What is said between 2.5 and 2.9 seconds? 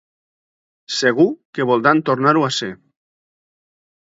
ser.